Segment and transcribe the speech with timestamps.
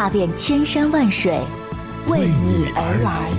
[0.00, 1.38] 踏遍千山万水。
[2.06, 3.30] 为你而来。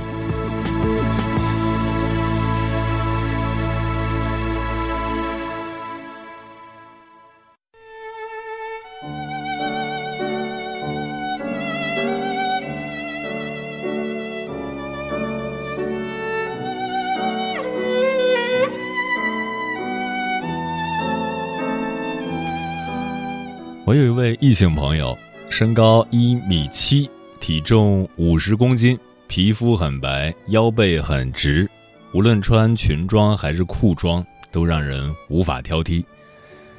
[23.83, 25.17] 我有一位异性朋友，
[25.51, 27.09] 身高一米七。
[27.41, 31.69] 体重五十公斤，皮肤很白，腰背很直，
[32.13, 36.05] 无论穿裙装还是裤装，都让人无法挑剔。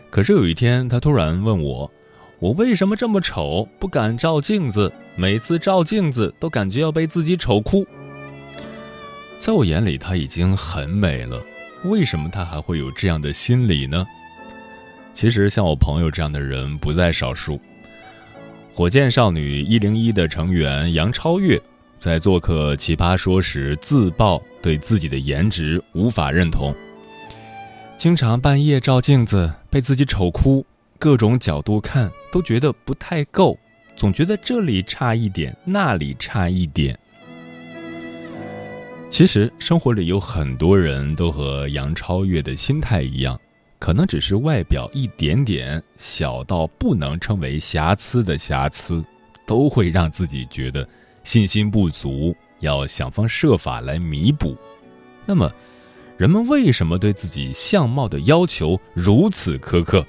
[0.09, 1.91] 可是有一天，他突然问我
[2.41, 4.91] ：“我为什么这么丑，不敢照镜子？
[5.17, 7.87] 每次照镜子都感觉要被自己丑哭。”
[9.39, 11.43] 在我眼里，她已经很美了，
[11.85, 14.07] 为什么她还会有这样的心理呢？
[15.13, 17.61] 其实，像我朋友这样的人不在少数。
[18.75, 21.61] 火箭少女一零一的成员杨超越，
[22.01, 26.75] 在做客《奇葩说》时自曝对自己的颜值无法认同，
[27.99, 30.65] 经常半夜照镜子被自己丑哭，
[30.99, 33.59] 各种角度看都觉得不太够，
[33.95, 36.99] 总觉得这里差一点，那里差一点。
[39.11, 43.39] 其实生活里有很多人都和杨超越的心态一样。
[43.83, 49.05] 可能只是外表一点点小到不能称为瑕疵的瑕疵，
[49.45, 50.89] 都会让自己觉得
[51.25, 54.57] 信心不足，要想方设法来弥补。
[55.27, 55.53] 那么，
[56.17, 60.07] 人们为什么对自己相貌的要求如此苛刻？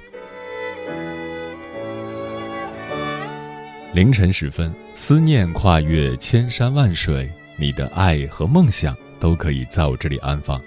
[3.95, 10.62] 凌晨时分，思念跨越千山万水，你的爱和梦想都可以在我这里安放。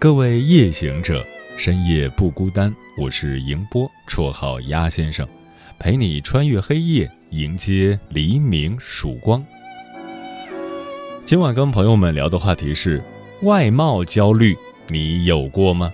[0.00, 1.24] 各位夜行者。
[1.56, 5.26] 深夜不孤单，我是迎波，绰号鸭先生，
[5.78, 9.44] 陪你穿越黑夜，迎接黎明曙光。
[11.24, 13.00] 今晚跟朋友们聊的话题是
[13.42, 14.56] 外貌焦虑，
[14.88, 15.92] 你有过吗？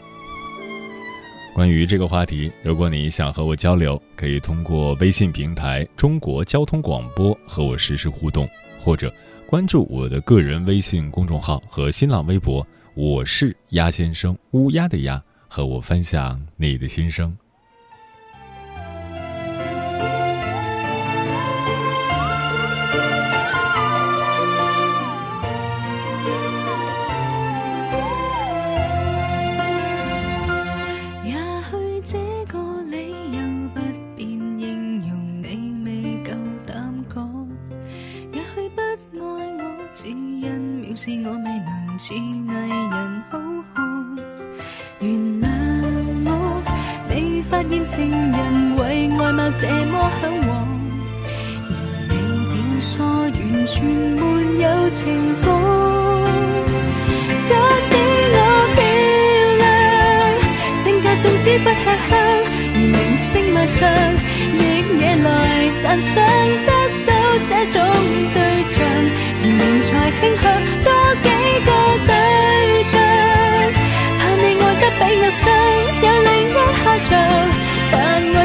[1.54, 8.48] 关于这个话题，如果你想和我交流，可以通过微信平台“中国交通广播”和我实时互动，
[8.80, 9.12] 或者
[9.46, 15.22] 关注我的个人微信公众号和新浪微博，我是鸭先生，乌鸦的鸭。
[15.48, 17.36] 和我分享你的心声。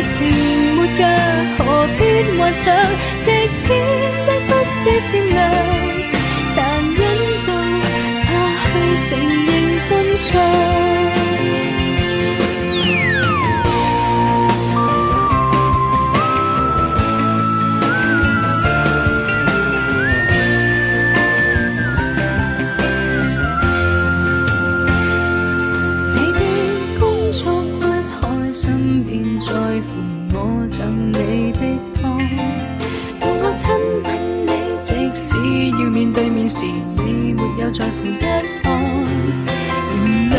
[0.01, 0.11] 情
[0.75, 1.01] 没价，
[1.59, 2.01] 何必
[2.37, 2.63] 幻想？
[3.21, 3.25] 值
[3.57, 3.63] 钱
[4.25, 5.39] 的不是善良，
[6.49, 6.55] 残
[6.95, 6.99] 忍
[7.47, 7.49] 到
[8.23, 8.27] 怕
[8.69, 8.71] 去
[9.07, 9.09] 承
[9.45, 9.49] 认
[9.87, 10.31] 真相。
[36.55, 38.23] 是你没有在乎一看，
[39.89, 39.97] 原
[40.29, 40.35] 谅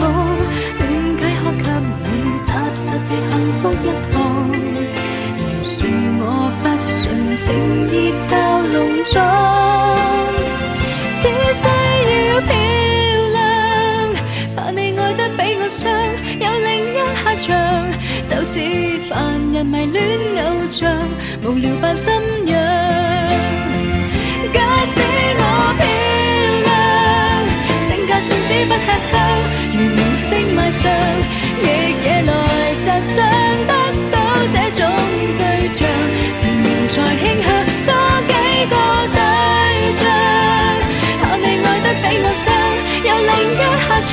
[0.00, 0.02] 我，
[0.78, 0.82] 点
[1.18, 1.68] 解可给
[2.04, 2.08] 你
[2.46, 4.14] 踏实的幸福一趟？
[5.36, 5.76] 饶恕
[6.18, 6.24] 我
[6.62, 7.44] 不纯情，
[7.92, 7.94] 意
[8.30, 8.32] 靠
[8.72, 8.74] 浓
[9.12, 9.14] 妆，
[11.20, 11.62] 只需
[12.30, 12.48] 要漂
[13.34, 13.36] 亮，
[14.56, 15.84] 怕你爱得比我伤，
[16.40, 17.46] 有另一下场，
[18.26, 18.54] 就似
[19.10, 19.14] 凡
[19.52, 20.02] 人迷恋
[20.46, 20.82] 偶像，
[21.44, 22.10] 无聊扮心
[22.46, 23.15] 痒。
[25.38, 25.42] 我
[25.78, 25.82] 漂
[26.66, 26.68] 亮
[27.86, 29.14] 性格，纵使不吃香，
[29.72, 30.82] 如明星卖相，
[31.62, 31.64] 亦
[32.04, 32.30] 也来
[32.82, 32.86] 窒。
[33.06, 33.16] 想
[33.66, 33.72] 得
[34.10, 34.14] 到
[34.52, 34.80] 这种
[35.38, 35.40] 对
[35.72, 35.78] 象，
[36.34, 36.42] 情
[36.88, 37.46] 才倾向
[37.86, 37.90] 多
[38.26, 38.32] 几
[38.70, 38.74] 个
[39.14, 39.18] 对
[40.00, 40.02] 象。
[41.22, 42.44] 怕你爱得比我伤，
[43.04, 44.10] 有另一下场。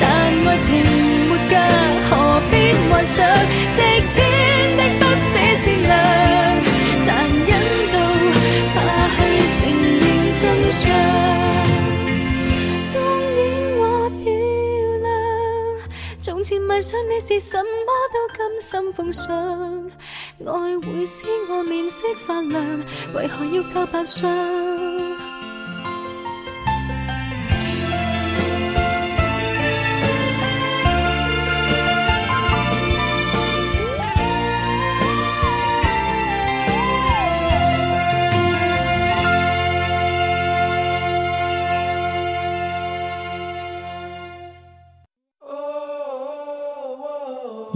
[0.00, 0.02] 但
[0.46, 0.68] 爱情
[1.28, 1.52] 没价，
[2.10, 2.10] 何
[2.50, 2.52] 必
[2.90, 3.16] 幻想
[3.74, 3.78] 直
[4.08, 4.16] 接
[4.76, 4.99] 的。
[16.70, 19.26] 迷上你是什么都甘心奉上，
[20.46, 22.64] 爱会使我面色发亮，
[23.12, 24.30] 为何要靠扮相？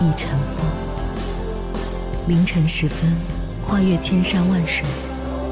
[0.00, 0.64] 一尘风，
[2.28, 3.10] 凌晨时分，
[3.66, 4.86] 跨越千山万水，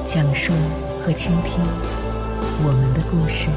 [0.04, 0.52] 讲述
[1.00, 1.58] 和倾听
[2.62, 3.48] 我们的故事。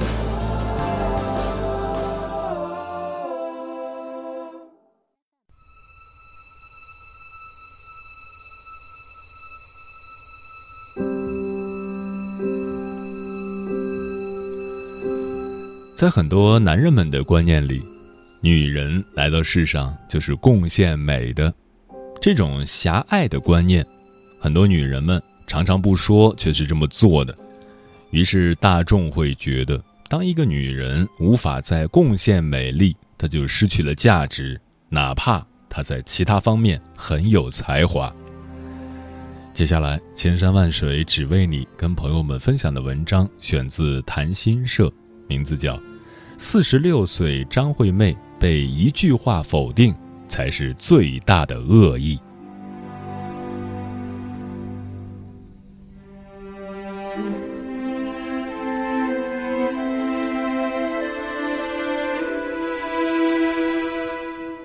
[15.95, 17.98] 在很多男人们的观念里。
[18.41, 21.53] 女人来到世上就是贡献美的，
[22.21, 23.85] 这种狭隘的观念，
[24.39, 27.37] 很多女人们常常不说，却是这么做的。
[28.11, 38.13] 于是大众会觉得，当一个女人无法再贡献美丽，她就失去了价值，哪怕她在其他方面很有才华。
[39.53, 44.89] 接下来，千山万水只为你，跟朋友们分享的文章选自谈心社，
[45.27, 45.75] 名字叫
[46.37, 48.13] 《四十六岁张惠妹》。
[48.39, 49.93] 被一句话否定，
[50.27, 52.17] 才是最大的恶意。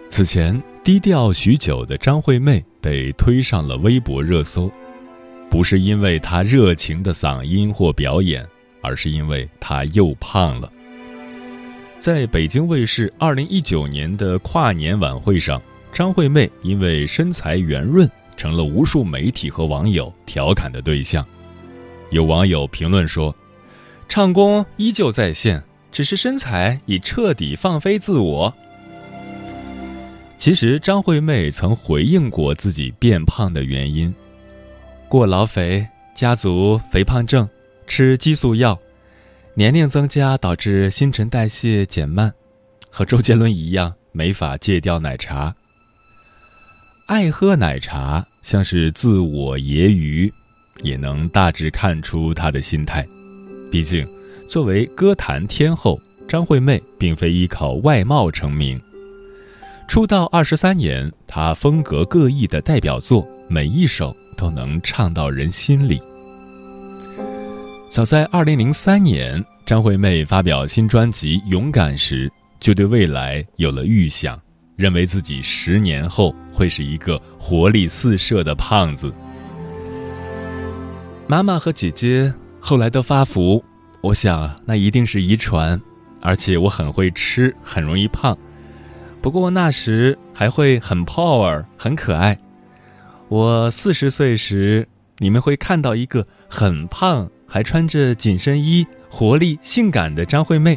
[0.09, 4.71] 此前低调许久的张惠妹被推上了微博热搜，
[5.51, 8.47] 不是因为她热情的嗓音或表演，
[8.81, 10.71] 而是因为她又胖了。
[12.05, 15.59] 在北京卫视二零一九年的跨年晚会上，
[15.91, 18.07] 张惠妹因为身材圆润，
[18.37, 21.27] 成了无数媒体和网友调侃的对象。
[22.11, 23.35] 有网友评论说
[24.07, 28.53] ：“唱功依旧在线，只是身材已彻底放飞自我。”
[30.37, 34.15] 其实，张惠妹曾回应过自己变胖的原因：
[35.09, 37.49] 过劳肥、家族肥胖症、
[37.87, 38.79] 吃激素药。
[39.57, 42.33] 年龄增加导致新陈代谢减慢，
[42.91, 45.55] 和周杰伦一样没法戒掉奶茶。
[47.07, 50.33] 爱喝奶茶像是自我揶揄，
[50.83, 53.07] 也能大致看出他的心态。
[53.71, 54.05] 毕竟，
[54.49, 58.81] 作为歌坛天后，张惠妹并非依靠外貌成名。
[59.87, 66.03] 出道二十三年，她风格各异的代表作，每一首都能唱到人心里。
[67.95, 74.37] 早在二零零三年，张惠妹发表新专辑《勇敢》时，就对未来有了预想，
[74.75, 79.15] 认为自己十年后会是一个活力四射的胖子。
[81.29, 83.65] 妈妈和姐姐后来都发福，
[84.01, 85.81] 我想那一定是遗传，
[86.21, 88.37] 而且我很会吃，很容易胖。
[89.23, 92.37] 不过那时还会很 power，很可爱。
[93.29, 94.85] 我四十岁时，
[95.19, 97.31] 你们会看到一个很胖。
[97.55, 100.77] 还穿着紧身衣、活力性感的张惠妹。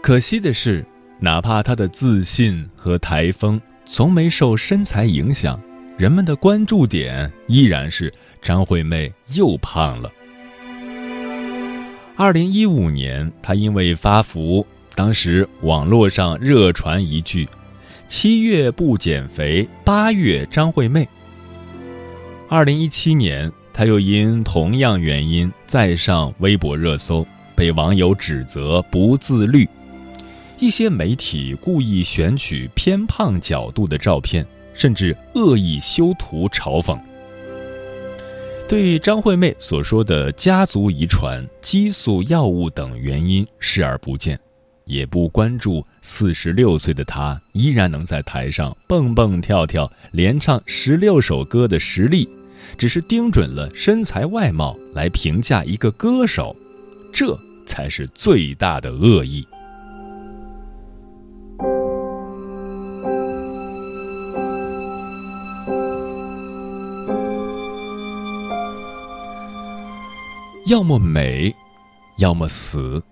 [0.00, 0.82] 可惜的是，
[1.18, 5.60] 哪怕她的自信和台风从没受身材影响，
[5.98, 8.10] 人们的关注点依然是
[8.40, 10.10] 张惠妹又胖了。
[12.16, 17.46] 二零一五年，她因为发福，当时网络上热传一句
[18.08, 21.06] ：“七月不减肥，八月张惠妹。”
[22.50, 29.68] 二零一七年，他又因同样原因再上微博热搜，被网友指责不自律。
[30.58, 36.98] 一些媒体故意选取偏胖角度的照片，甚至恶意修图嘲讽。
[38.68, 44.36] 对张惠妹所说的家族遗传、激素药物等原因视而不见，
[44.86, 52.28] 也不关注四十六岁的她依然能在台上蹦蹦跳跳、连唱十六首歌的实力，
[52.78, 56.54] 只是盯准了身材外貌来评价一个歌手，
[57.12, 59.46] 这才是最大的恶意。
[70.66, 71.52] 要么美，
[72.18, 73.02] 要么死，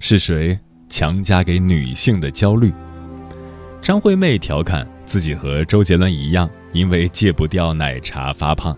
[0.00, 0.58] 是谁
[0.88, 2.72] 强加给女性的焦虑？
[3.80, 8.76] 张惠妹调侃自己和周杰伦一样，因为戒不掉奶茶发胖。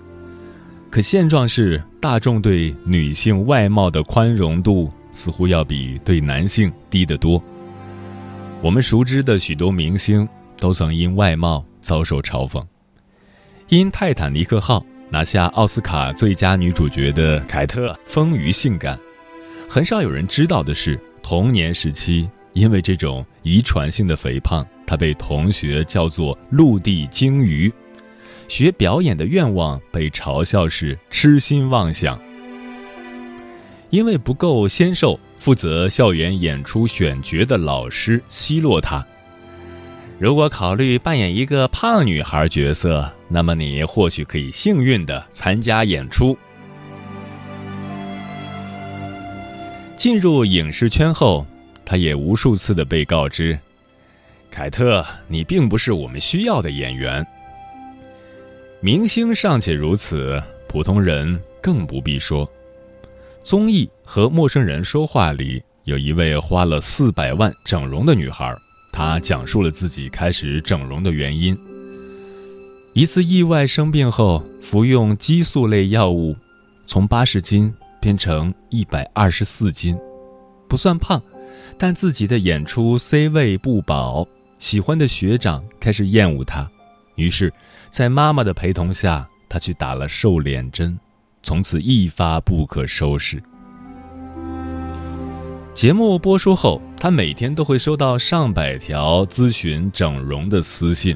[0.90, 7.42] 可现状是，大众对女性外貌的宽容度似乎要比对男性低得多。
[8.60, 12.64] 我们熟知的许多明星都曾因外貌遭受嘲讽，
[13.68, 14.80] 因《泰坦尼克号》。
[15.12, 18.98] 拿下奥斯卡最佳女主角的凯特丰腴性感，
[19.68, 27.70] 很少有人知道的是，童年时期因为这种遗传性的肥胖，她被同学叫做“陆地鲸鱼”，
[28.48, 32.20] 学表演的愿望被嘲笑是痴心妄想。
[33.90, 39.04] 因为不够纤瘦，负责校园演出选角的老师奚落他。
[40.18, 46.38] 如果考虑扮演一个胖女孩角色，那么你或许可以幸运的参加演出。
[49.96, 51.46] 进入影视圈后，
[51.84, 53.58] 他也无数次的被告知
[54.50, 57.26] ：“凯特，你并不是我们需要的演员。”
[58.84, 62.50] 明星尚且如此，普通人更不必说。
[63.44, 68.52] 综艺和陌生人说话里，有一位花了四百万整容的女孩。
[68.92, 71.56] 她讲述了自己开始整容的原因。
[72.92, 76.34] 一次意外生病后，服用激素类药物，
[76.84, 79.96] 从八十斤变成一百二十四斤，
[80.68, 81.22] 不算胖，
[81.78, 84.26] 但自己的演出 C 位不保，
[84.58, 86.68] 喜欢的学长开始厌恶他，
[87.14, 87.52] 于是，
[87.92, 90.98] 在妈妈的陪同下，他去打了瘦脸针，
[91.42, 93.40] 从此一发不可收拾。
[95.74, 101.14] 节目播出后，他每天都会收到上百条咨询整容的私信。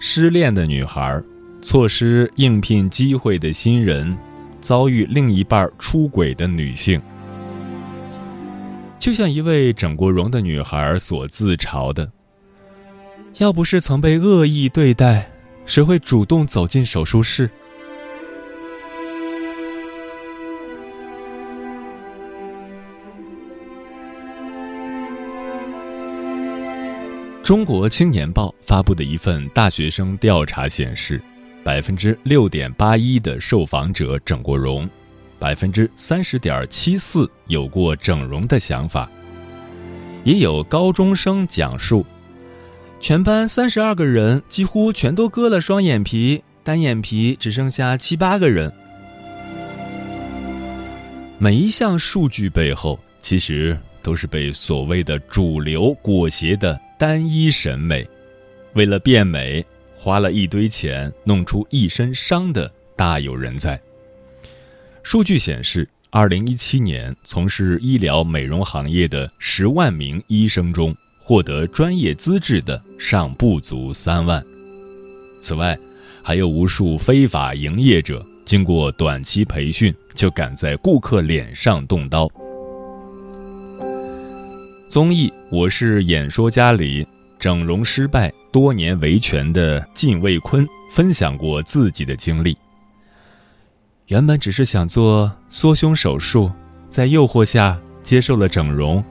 [0.00, 1.22] 失恋的女孩，
[1.62, 4.18] 错失应聘机会的新人，
[4.60, 7.00] 遭遇另一半出轨的女性，
[8.98, 12.10] 就像一位整过容的女孩所自嘲的
[13.38, 15.30] ：“要不是曾被恶意对待，
[15.66, 17.50] 谁会主动走进手术室？”
[27.42, 31.20] 中国青年报发布的一份大学生调查显示，
[31.62, 34.88] 百分之六点八一的受访者整过容，
[35.38, 39.10] 百分之三十点七四有过整容的想法。
[40.24, 42.06] 也有高中生讲述，
[43.04, 48.72] 全班三十二个人几乎全都割了双眼皮，单眼皮只剩下七八个人。
[51.36, 56.80] 每一项数据背后，其实都是被所谓的主流裹挟的。
[56.98, 58.08] 单一审美，
[58.72, 59.62] 为了变美，
[59.94, 63.78] 花了一堆钱，弄出一身伤的大有人在。
[65.02, 70.96] 数据显示，二零一七年从事医疗美容行业的十万名医生中，
[71.26, 74.44] 获得专业资质的尚不足三万。
[75.40, 75.76] 此外，
[76.22, 82.30] 还有无数非法营业者，经过短期培训，就敢在顾客脸上动刀。
[84.86, 87.06] 综艺《我是演说家》里，
[87.38, 92.54] 整容失败多年维权的靳卫坤分享过自己的经历。
[94.08, 96.52] 原本只是想做缩胸手术，
[96.90, 99.02] 在诱惑下接受了整容，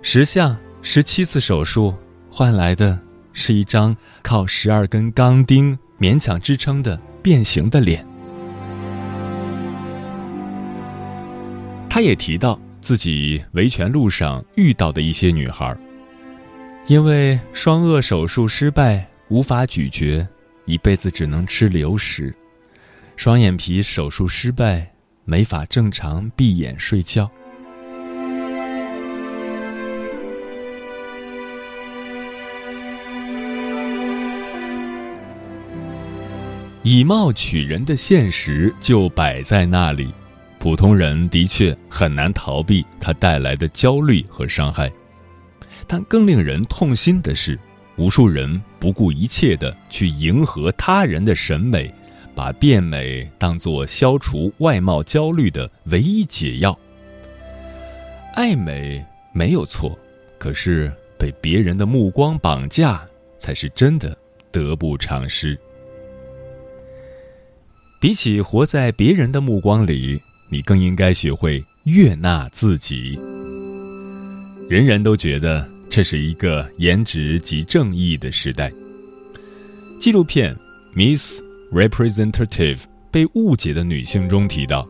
[0.00, 0.56] 十项
[0.88, 1.92] 十七次手术
[2.30, 2.96] 换来的
[3.32, 8.06] 是一张靠十二根钢钉勉强支撑的变形的脸。
[11.90, 12.58] 他也提到。
[12.80, 15.76] 自己维权路上遇到的一些女孩，
[16.86, 20.24] 因为双颚手术失败无法咀嚼，
[20.66, 22.32] 一辈子只能吃流食；
[23.16, 24.88] 双眼皮手术失败，
[25.24, 27.28] 没法正常闭眼睡觉。
[36.88, 40.08] 以貌取人的现实就摆在那里。
[40.60, 44.88] 普通人的确很难逃避它带来的焦虑和伤害，
[45.84, 47.58] 但更令人痛心的是，
[47.96, 51.92] 无数人不顾一切的去迎合他人的审美，
[52.36, 56.78] 把变美当作消除外貌焦虑的唯一解药。
[58.34, 59.98] 爱美没有错，
[60.38, 63.04] 可是被别人的目光绑架，
[63.40, 64.16] 才是真的
[64.52, 65.58] 得不偿失。
[67.98, 70.20] 比起活在别人的目光里。
[70.48, 73.18] 你更应该学会悦纳自己。
[74.70, 78.72] 人人都觉得这是一个颜值及正义的时代。
[79.98, 80.54] 纪录片
[80.94, 81.40] 《Miss
[81.72, 82.76] Representative》
[83.10, 84.86] 被误解的女性中提到，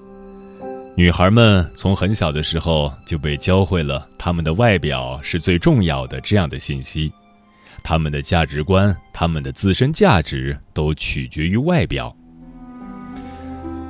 [0.95, 7.11] 女孩们从很小的时候就被教会了她们的外表是最重要的这样的信息，
[7.83, 12.15] 她们的价值观、她们的自身价值都取决于外表。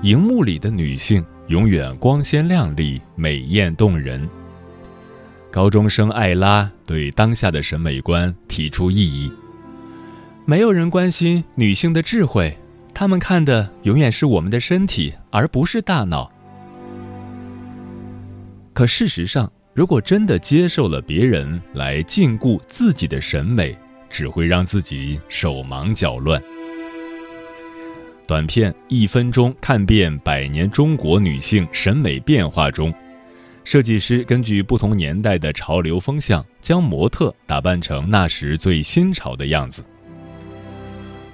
[0.02, 1.24] 荧幕里的女性。
[1.48, 4.28] 永远光鲜亮丽、美艳动人。
[5.48, 9.30] 高中生艾拉对当下的审美观提出异议：
[10.44, 12.58] 没有人关心女性的智慧，
[12.92, 16.28] 他们看的永远是我们的身体，而不是大脑。
[18.72, 23.78] 可事实上，如果真的接受了别人来禁锢自己的审美，
[24.10, 26.42] 只会让自己手忙脚乱。
[28.26, 32.92] 短片《一分钟看遍百年中国女性审美变化》中，
[33.62, 39.85] 设计师根据不同年代的潮流风向，将模特打扮成那时最新潮的样子。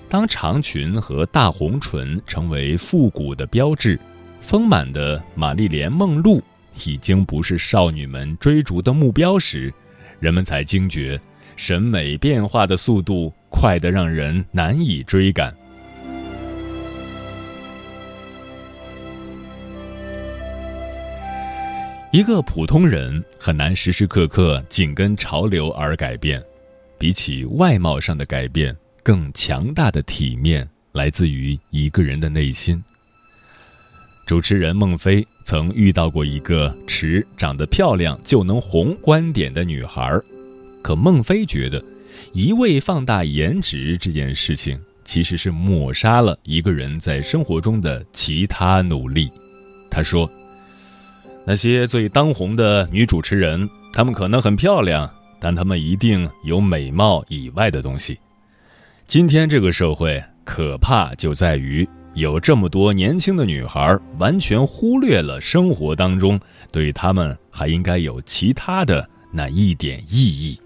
[0.07, 3.99] 当长裙和大红唇成为复古的标志，
[4.43, 6.43] 丰满的玛丽莲梦露
[6.85, 9.73] 已经不是少女们追逐的目标时，
[10.21, 11.19] 人们才惊觉，
[11.57, 15.55] 审美变化的速度快得让人难以追赶。
[22.13, 26.43] 一个普通人很难时时刻刻紧跟潮流而改变，
[26.99, 32.85] 比起外貌上的改变，更强大的体面来自于一个人的内心。
[34.27, 40.15] 主持人孟非曾遇到过一个持长得漂亮就能红观点的女孩，
[40.83, 41.83] 可孟非觉得，
[42.35, 49.33] 一味放大颜值这件事情其实是抹杀了一个人在生活中的其他努力。
[49.91, 50.31] 他说。
[51.45, 58.17] 那些最当红的女主持人，她们可能很漂亮，但她们一定有美貌以外的东西。
[59.07, 66.39] 今天这个社会可怕就在于有这么多年轻的女孩完全忽略了生活当中
[66.71, 70.61] 对她们还应该有其他的那一点意义。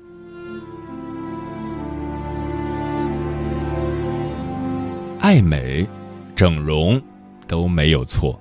[5.21, 5.89] 爱美、
[6.37, 7.01] 整容
[7.49, 8.39] 都没有错，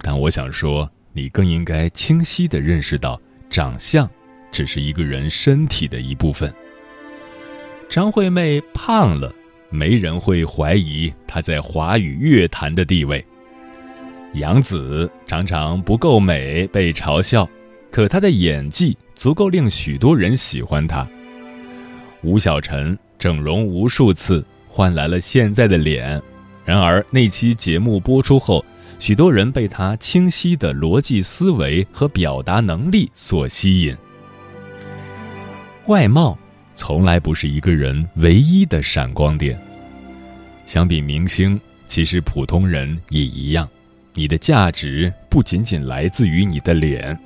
[0.00, 0.90] 但我想说。
[1.16, 4.06] 你更应该清晰地认识到，长相
[4.52, 6.52] 只是一个人身体的一部分。
[7.88, 9.34] 张惠妹胖了，
[9.70, 13.24] 没人会怀疑她在华语乐坛的地位。
[14.34, 17.48] 杨紫常常不够美，被嘲笑，
[17.90, 21.08] 可她的演技足够令许多人喜欢她。
[22.22, 26.20] 吴晓晨整容无数次，换来了现在的脸，
[26.66, 28.62] 然而那期节目播出后。
[28.98, 33.96] 许多人被他清晰的逻辑思维和表达能力所吸引。
[35.86, 36.36] 外貌
[36.74, 39.58] 从来不是一个人唯一的闪光点。
[40.64, 43.68] 相比明星，其实普通人也一样。
[44.14, 47.16] 你的价值不仅仅来自于你的脸。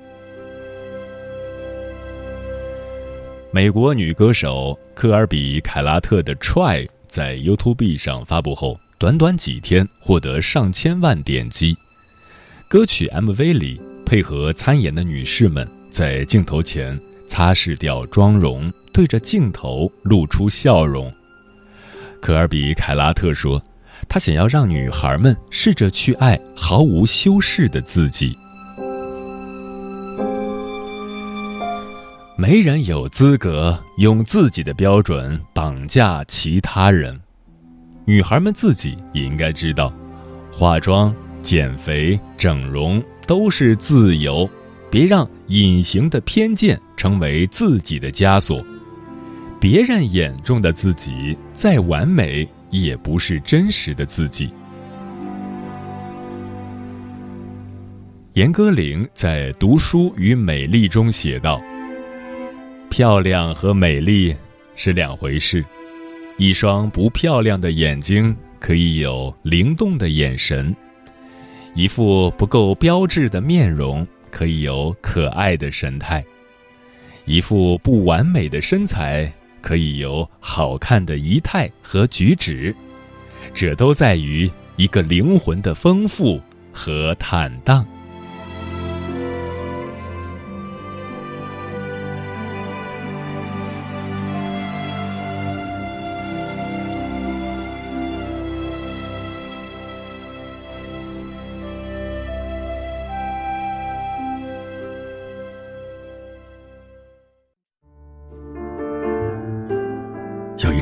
[3.53, 8.79] 美国女歌手科尔比·凯拉特的《Try》在 YouTube 上发布后。
[9.01, 11.75] 短短几天获得上千万点击。
[12.69, 21.11] 歌曲 MV 里配合参演的女士们在镜头前擦拭掉妆容，对着镜头露出笑容。
[22.21, 23.63] 科尔比·凯拉特说
[24.07, 28.37] ：“他想要让女孩们试着去爱毫无修饰的自己。
[32.37, 37.19] 没人有资格用自己的标准绑架其他人。”
[38.11, 39.95] 女孩们自己也应该知道，
[40.51, 44.51] 化妆、减肥、整容都是自由，
[44.91, 48.67] 别让隐形的偏见成为自己的枷锁。
[49.61, 54.53] 别人眼中的自己再完美，也不是真实的自己。
[58.33, 61.63] 严歌苓在《读书与美丽》中写道
[62.91, 64.35] ：“漂亮和美丽
[64.75, 65.65] 是两回事。”
[66.41, 70.75] 一双不漂亮的眼睛可以有灵动的眼神，
[71.75, 76.25] 一副不够标致的面容可以有可爱的神态，
[77.27, 82.75] 一副不完美的身材可以有好看的仪态和举止，
[83.53, 86.41] 这都在于一个灵魂的丰富
[86.73, 87.87] 和坦荡。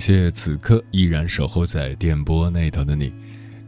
[0.00, 3.12] 谢此刻依然守候在电波那头的你，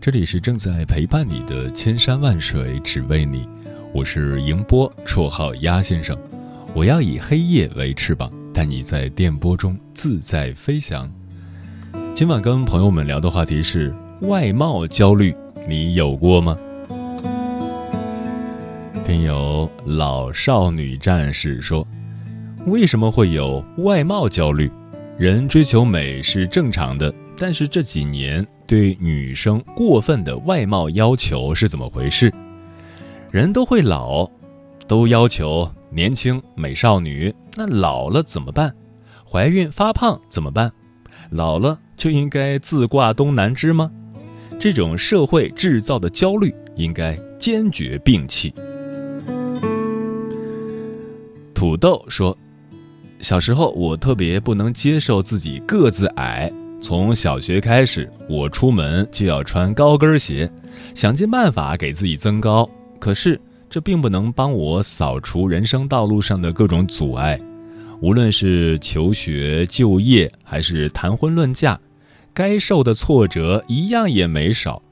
[0.00, 3.46] 这里是正在陪伴你的千山万水只为你，
[3.92, 6.16] 我是迎波，绰号鸭先生。
[6.72, 11.06] 我要以黑夜为翅膀，带你在电波中自在飞翔。
[12.14, 15.34] 今晚跟朋友们聊的话题是外貌焦虑，
[15.68, 16.56] 你有过吗？
[19.04, 21.86] 听友老少女战士说，
[22.64, 24.70] 为什么会有外貌焦虑？
[25.18, 32.32] 人追求美是正常的，但是这几年对女生过分的外貌要求是怎么回事？
[33.30, 34.28] 人都会老，
[34.88, 38.74] 都要求年轻美少女，那老了怎么办？
[39.30, 40.72] 怀孕发胖怎么办？
[41.30, 43.90] 老了就应该自挂东南枝吗？
[44.58, 48.52] 这种社会制造的焦虑应该坚决摒弃。
[51.54, 52.36] 土豆说。
[53.22, 56.52] 小时候，我特别不能接受自己个子矮。
[56.80, 60.50] 从小学开始，我出门就要穿高跟鞋，
[60.92, 62.68] 想尽办法给自己增高。
[62.98, 67.40] 可是，这并不能帮我扫除人生道路上的各种阻碍。
[68.00, 71.78] 无论是求学、就业，还是谈婚论嫁，
[72.34, 74.82] 该受的挫折一样也没少。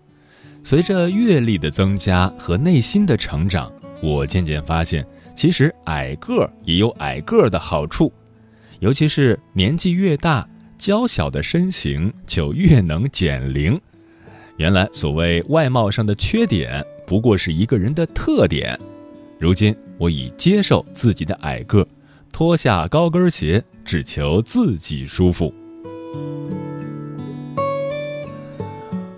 [0.62, 8.12] 随着阅历的增加和内心的成长，我渐渐发现，其实矮个儿也有矮个儿的好处。
[8.80, 13.78] 尤其是年纪越大，娇小的身形就越能减龄。
[14.56, 18.78] 原来所谓外貌上的缺点，不过是一个人的特点。
[19.38, 21.86] 如今我已接受自己的矮个，
[22.32, 25.52] 脱下高跟鞋，只求自己舒服。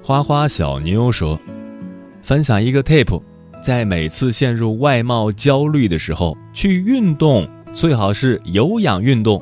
[0.02, 1.38] 花花小妞说
[2.20, 3.22] ：“分享一个 tip，
[3.62, 9.40] 在每次陷入外貌焦虑的时候，去运动，最好是有氧运动。”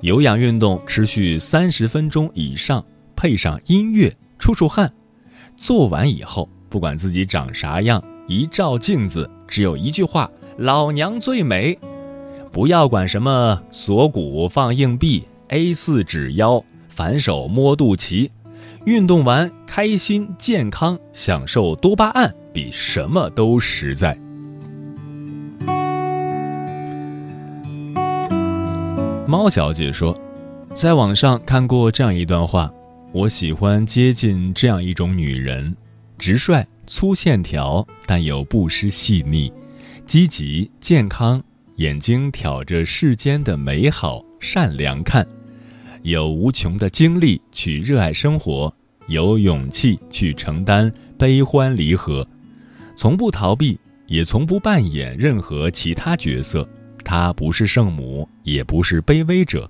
[0.00, 2.82] 有氧运动持续三十分钟以上，
[3.14, 4.90] 配上音乐，出出汗。
[5.56, 11.78] 做完以后，不管自己长啥样，一照镜子，只有一句话：“老娘最美。”
[12.50, 18.30] 不要管什么锁骨放硬币、A 四纸腰、反手摸肚脐，
[18.86, 24.18] 运动完开心、健康、享受多巴胺，比什么都实在。
[29.30, 30.12] 猫小姐说，
[30.74, 32.68] 在网上看过这样一段话：
[33.12, 35.72] 我喜欢接近这样一种女人，
[36.18, 39.52] 直率、粗线条，但又不失细腻，
[40.04, 41.40] 积极、健康，
[41.76, 45.24] 眼睛挑着世间的美好，善良看，
[46.02, 48.74] 有无穷的精力去热爱生活，
[49.06, 52.26] 有勇气去承担悲欢离合，
[52.96, 56.68] 从不逃避，也从不扮演任何其他角色。
[57.10, 59.68] 她不是圣母，也不是卑微者，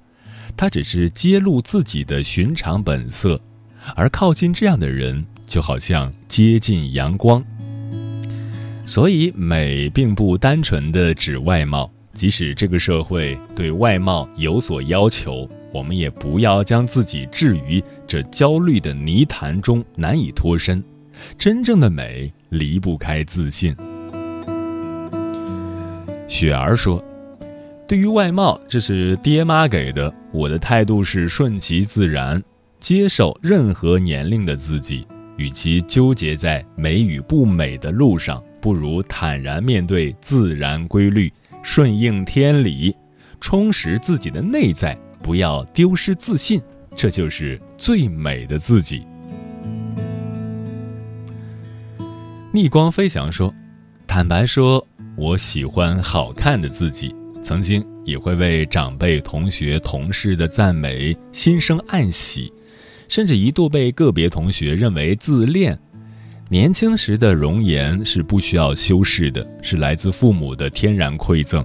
[0.59, 3.41] 她只是揭露自己的寻常本色，
[3.97, 7.43] 而靠近这样的人，就好像接近阳光。
[8.85, 20.85] 所以，美并不单纯的指外貌，即使这个社会对外貌有所要求，我们也不要将自己置于这焦虑的泥潭中难以脱身。
[21.39, 23.75] 真正的美离不开自信。
[26.29, 27.03] 雪儿说。
[27.91, 32.41] 对于外貌这是爹妈给的我的态度是顺其自然
[32.79, 35.05] 接受任何年龄的自己
[35.37, 41.33] 与其纠结在美与不美的路上不如坦然面对自然规律
[41.65, 42.95] 顺应天理
[43.41, 46.63] 充实自己的内在不要丢失自信
[46.95, 49.05] 这就是最美的自己。
[52.53, 53.53] 逆光飞翔说
[54.07, 57.20] 坦白说我喜欢好看的自己。
[57.43, 62.53] 曾经也会为长辈、同学、同事的赞美心生暗喜，
[63.09, 65.79] 甚至一度被个别同学认为自恋。
[66.49, 71.65] 年轻时的容颜是不需要修饰的，是来自父母的天然馈赠。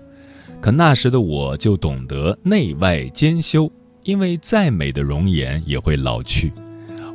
[0.61, 3.71] 可那时的我就懂得内外兼修，
[4.03, 6.51] 因为再美的容颜也会老去。”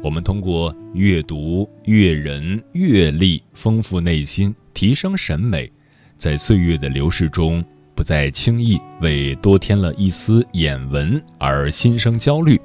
[0.03, 5.71] 我们通过阅读、阅人、阅历，丰富内心，提升审美，
[6.17, 7.63] 在岁月的流逝中，
[8.01, 12.59] 不再轻易为多添了一丝眼纹而心生焦虑。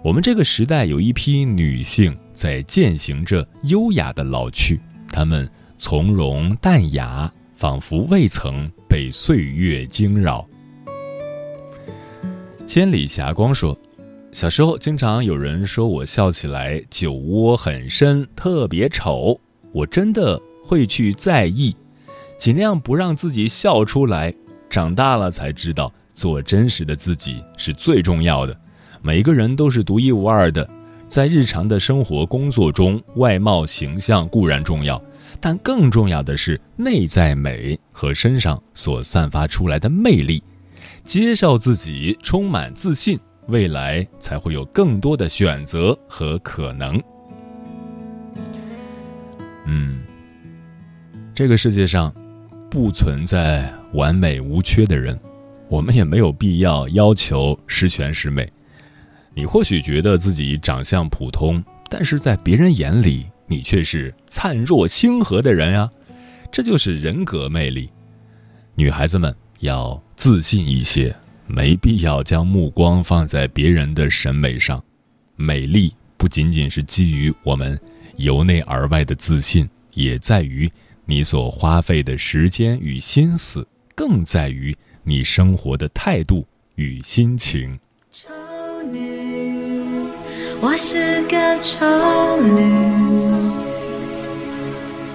[0.00, 10.46] 我们这个时代有一批女性在践行着优雅的老去，她们从容淡雅，仿佛未曾被岁月惊扰。
[12.64, 13.76] 千里霞光说。
[14.30, 19.40] 小时候，经常有人说我笑起来酒窝很深，特别丑。
[19.72, 21.74] 我真的会去在意，
[22.38, 24.32] 尽量不让自己笑出来。
[24.74, 28.60] 长大了才知道，做真实的自己是最重要的。
[29.02, 30.68] 每个人都是独一无二的，
[31.06, 35.00] 在日常的生活、工作中，外貌形象固然重要，
[35.38, 40.42] 但更重要的是内在美和身上所散发出来的魅力。
[41.04, 43.16] 接受自己，充满自信。
[43.46, 47.00] 未来才会有更多的选择和可能。
[49.66, 50.02] 嗯，
[51.32, 52.12] 这个世界上
[52.74, 55.16] 不存在完美无缺的人，
[55.68, 58.52] 我们也没有必要要求十全十美。
[59.32, 65.88] 你或许觉得自己长相普通，但是在别人眼里，你却是灿若星河的人呀！
[66.50, 67.88] 这就是人格魅力。
[68.74, 71.14] 女孩子们要自信一些。
[71.46, 74.82] 没必要将目光放在别人的审美上，
[75.36, 77.78] 美丽不仅仅是基于我们
[78.16, 80.68] 由内而外的自信，也在于
[81.06, 87.78] 你所花费的时间与心思，更在于你生活的态度与心情。
[88.10, 88.30] 丑
[88.90, 90.08] 女，
[90.62, 91.84] 我是个丑
[92.40, 92.58] 女，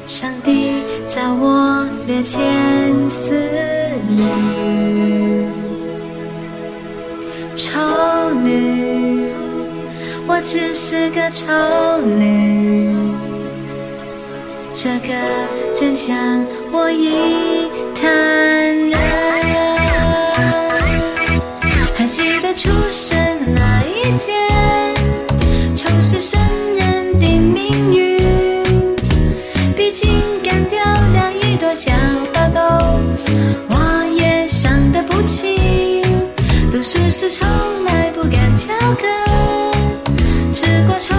[0.06, 0.74] 上帝
[1.08, 3.34] 在我略千丝
[4.10, 4.24] 缕。
[7.56, 7.80] 丑
[8.44, 9.32] 女，
[10.28, 11.48] 我只是个丑
[12.06, 12.94] 女，
[14.74, 16.14] 这个真相
[16.74, 18.12] 我已坦
[18.90, 19.00] 然。
[21.96, 23.18] 还记得出生
[23.56, 24.94] 那一天，
[25.78, 26.38] 丑是生
[26.76, 28.18] 人的命运，
[29.74, 30.12] 毕竟
[30.44, 31.94] 干掉了一朵小
[32.34, 32.60] 花豆，
[33.70, 35.58] 我也伤得不轻。
[36.70, 37.48] 读书时从
[37.86, 39.08] 来不敢翘课，
[40.52, 41.16] 只过抽